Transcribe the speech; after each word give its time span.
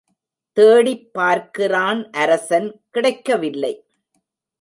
தேடிப்பார்க்கிறான் 0.57 2.01
அரசன் 2.13 2.67
கிடைக்கவில்லை. 2.89 3.73